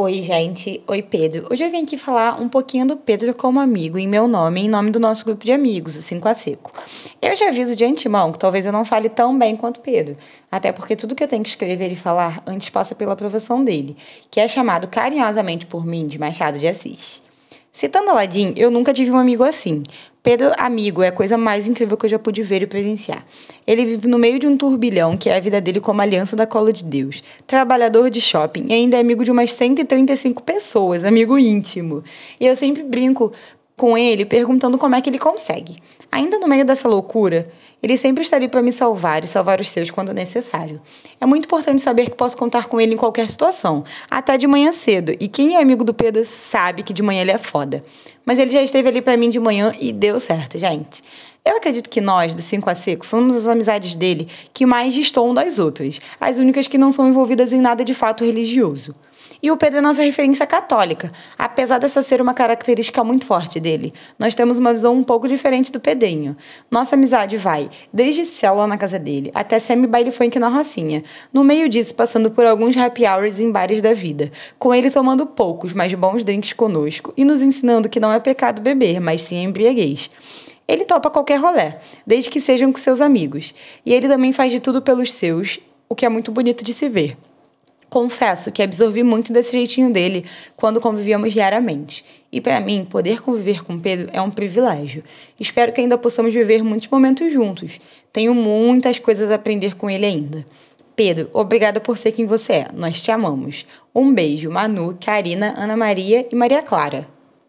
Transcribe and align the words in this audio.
Oi, 0.00 0.22
gente. 0.22 0.80
Oi, 0.86 1.02
Pedro. 1.02 1.48
Hoje 1.50 1.64
eu 1.64 1.70
vim 1.72 1.82
aqui 1.82 1.98
falar 1.98 2.40
um 2.40 2.48
pouquinho 2.48 2.86
do 2.86 2.96
Pedro 2.96 3.34
como 3.34 3.58
amigo, 3.58 3.98
em 3.98 4.06
meu 4.06 4.28
nome, 4.28 4.60
em 4.60 4.68
nome 4.68 4.92
do 4.92 5.00
nosso 5.00 5.24
grupo 5.24 5.44
de 5.44 5.50
amigos, 5.50 5.96
o 5.96 6.02
5 6.02 6.28
a 6.28 6.34
Seco. 6.34 6.72
Eu 7.20 7.34
já 7.34 7.48
aviso 7.48 7.74
de 7.74 7.84
antemão 7.84 8.30
que 8.30 8.38
talvez 8.38 8.64
eu 8.64 8.70
não 8.70 8.84
fale 8.84 9.08
tão 9.08 9.36
bem 9.36 9.56
quanto 9.56 9.80
Pedro, 9.80 10.16
até 10.52 10.70
porque 10.70 10.94
tudo 10.94 11.16
que 11.16 11.24
eu 11.24 11.26
tenho 11.26 11.42
que 11.42 11.48
escrever 11.48 11.90
e 11.90 11.96
falar 11.96 12.44
antes 12.46 12.70
passa 12.70 12.94
pela 12.94 13.14
aprovação 13.14 13.64
dele, 13.64 13.96
que 14.30 14.38
é 14.38 14.46
chamado 14.46 14.86
carinhosamente 14.86 15.66
por 15.66 15.84
mim 15.84 16.06
de 16.06 16.16
Machado 16.16 16.60
de 16.60 16.68
Assis. 16.68 17.20
Citando 17.72 18.10
Aladim, 18.10 18.54
eu 18.56 18.70
nunca 18.70 18.92
tive 18.92 19.10
um 19.10 19.18
amigo 19.18 19.44
assim. 19.44 19.82
Pedro, 20.22 20.52
amigo, 20.58 21.02
é 21.02 21.08
a 21.08 21.12
coisa 21.12 21.38
mais 21.38 21.68
incrível 21.68 21.96
que 21.96 22.04
eu 22.04 22.10
já 22.10 22.18
pude 22.18 22.42
ver 22.42 22.62
e 22.62 22.66
presenciar. 22.66 23.24
Ele 23.66 23.84
vive 23.84 24.08
no 24.08 24.18
meio 24.18 24.38
de 24.38 24.46
um 24.46 24.56
turbilhão, 24.56 25.16
que 25.16 25.30
é 25.30 25.36
a 25.36 25.40
vida 25.40 25.60
dele 25.60 25.80
como 25.80 26.02
aliança 26.02 26.34
da 26.34 26.46
cola 26.46 26.72
de 26.72 26.84
Deus. 26.84 27.22
Trabalhador 27.46 28.10
de 28.10 28.20
shopping 28.20 28.66
e 28.68 28.72
ainda 28.72 28.96
é 28.96 29.00
amigo 29.00 29.24
de 29.24 29.30
umas 29.30 29.52
135 29.52 30.42
pessoas, 30.42 31.04
amigo 31.04 31.38
íntimo. 31.38 32.02
E 32.40 32.46
eu 32.46 32.56
sempre 32.56 32.82
brinco 32.82 33.32
com 33.78 33.96
ele 33.96 34.26
perguntando 34.26 34.76
como 34.76 34.94
é 34.94 35.00
que 35.00 35.08
ele 35.08 35.18
consegue. 35.18 35.80
Ainda 36.10 36.38
no 36.38 36.48
meio 36.48 36.64
dessa 36.64 36.88
loucura, 36.88 37.48
ele 37.82 37.96
sempre 37.96 38.22
está 38.22 38.36
ali 38.36 38.48
para 38.48 38.60
me 38.60 38.72
salvar 38.72 39.22
e 39.22 39.26
salvar 39.26 39.60
os 39.60 39.68
seus 39.70 39.90
quando 39.90 40.12
necessário. 40.12 40.82
É 41.20 41.24
muito 41.24 41.44
importante 41.44 41.80
saber 41.80 42.10
que 42.10 42.16
posso 42.16 42.36
contar 42.36 42.66
com 42.66 42.80
ele 42.80 42.94
em 42.94 42.96
qualquer 42.96 43.30
situação, 43.30 43.84
até 44.10 44.36
de 44.36 44.46
manhã 44.46 44.72
cedo. 44.72 45.14
E 45.20 45.28
quem 45.28 45.54
é 45.54 45.62
amigo 45.62 45.84
do 45.84 45.94
Pedro 45.94 46.24
sabe 46.24 46.82
que 46.82 46.92
de 46.92 47.02
manhã 47.02 47.22
ele 47.22 47.30
é 47.30 47.38
foda. 47.38 47.82
Mas 48.26 48.38
ele 48.38 48.50
já 48.50 48.62
esteve 48.62 48.88
ali 48.88 49.00
para 49.00 49.16
mim 49.16 49.28
de 49.28 49.38
manhã 49.38 49.72
e 49.78 49.92
deu 49.92 50.18
certo, 50.18 50.58
gente. 50.58 51.02
Eu 51.48 51.56
acredito 51.56 51.88
que 51.88 51.98
nós, 51.98 52.34
do 52.34 52.42
5 52.42 52.68
a 52.68 52.74
Seco, 52.74 53.06
somos 53.06 53.34
as 53.34 53.46
amizades 53.46 53.96
dele 53.96 54.28
que 54.52 54.66
mais 54.66 54.94
destoam 54.94 55.32
das 55.32 55.58
outras, 55.58 55.98
as 56.20 56.36
únicas 56.36 56.68
que 56.68 56.76
não 56.76 56.92
são 56.92 57.08
envolvidas 57.08 57.54
em 57.54 57.60
nada 57.62 57.82
de 57.82 57.94
fato 57.94 58.22
religioso. 58.22 58.94
E 59.42 59.50
o 59.50 59.56
Pedro 59.56 59.78
é 59.78 59.80
nossa 59.80 60.02
referência 60.02 60.46
católica, 60.46 61.10
apesar 61.38 61.78
dessa 61.78 62.02
ser 62.02 62.20
uma 62.20 62.34
característica 62.34 63.02
muito 63.02 63.24
forte 63.24 63.58
dele. 63.58 63.94
Nós 64.18 64.34
temos 64.34 64.58
uma 64.58 64.74
visão 64.74 64.94
um 64.94 65.02
pouco 65.02 65.26
diferente 65.26 65.72
do 65.72 65.80
Pedrinho. 65.80 66.36
Nossa 66.70 66.96
amizade 66.96 67.38
vai 67.38 67.70
desde 67.90 68.26
célula 68.26 68.66
na 68.66 68.76
casa 68.76 68.98
dele 68.98 69.30
até 69.34 69.58
semi-baile 69.58 70.10
funk 70.10 70.38
na 70.38 70.48
Rocinha. 70.48 71.02
No 71.32 71.42
meio 71.42 71.66
disso, 71.66 71.94
passando 71.94 72.30
por 72.30 72.44
alguns 72.44 72.76
happy 72.76 73.06
hours 73.06 73.40
em 73.40 73.50
bares 73.50 73.80
da 73.80 73.94
vida, 73.94 74.30
com 74.58 74.74
ele 74.74 74.90
tomando 74.90 75.24
poucos, 75.24 75.72
mas 75.72 75.94
bons 75.94 76.22
drinks 76.22 76.52
conosco 76.52 77.14
e 77.16 77.24
nos 77.24 77.40
ensinando 77.40 77.88
que 77.88 77.98
não 77.98 78.12
é 78.12 78.20
pecado 78.20 78.60
beber, 78.60 79.00
mas 79.00 79.22
sim 79.22 79.42
embriaguez. 79.42 80.10
Ele 80.68 80.84
topa 80.84 81.08
qualquer 81.08 81.40
rolé, 81.40 81.78
desde 82.06 82.28
que 82.28 82.40
sejam 82.40 82.70
com 82.70 82.78
seus 82.78 83.00
amigos. 83.00 83.54
E 83.86 83.94
ele 83.94 84.06
também 84.06 84.32
faz 84.34 84.52
de 84.52 84.60
tudo 84.60 84.82
pelos 84.82 85.14
seus, 85.14 85.58
o 85.88 85.94
que 85.94 86.04
é 86.04 86.08
muito 86.10 86.30
bonito 86.30 86.62
de 86.62 86.74
se 86.74 86.90
ver. 86.90 87.16
Confesso 87.88 88.52
que 88.52 88.62
absorvi 88.62 89.02
muito 89.02 89.32
desse 89.32 89.52
jeitinho 89.52 89.90
dele 89.90 90.26
quando 90.56 90.78
convivíamos 90.78 91.32
diariamente. 91.32 92.04
E 92.30 92.38
para 92.38 92.60
mim, 92.60 92.84
poder 92.84 93.22
conviver 93.22 93.64
com 93.64 93.78
Pedro 93.78 94.10
é 94.12 94.20
um 94.20 94.30
privilégio. 94.30 95.02
Espero 95.40 95.72
que 95.72 95.80
ainda 95.80 95.96
possamos 95.96 96.34
viver 96.34 96.62
muitos 96.62 96.88
momentos 96.88 97.32
juntos. 97.32 97.80
Tenho 98.12 98.34
muitas 98.34 98.98
coisas 98.98 99.30
a 99.30 99.36
aprender 99.36 99.74
com 99.74 99.88
ele 99.88 100.04
ainda. 100.04 100.44
Pedro, 100.94 101.30
obrigada 101.32 101.80
por 101.80 101.96
ser 101.96 102.12
quem 102.12 102.26
você 102.26 102.52
é. 102.52 102.66
Nós 102.74 103.00
te 103.00 103.10
amamos. 103.10 103.64
Um 103.94 104.12
beijo, 104.12 104.50
Manu, 104.50 104.98
Karina, 105.02 105.54
Ana 105.56 105.76
Maria 105.76 106.28
e 106.30 106.34
Maria 106.34 106.60
Clara. 106.60 107.17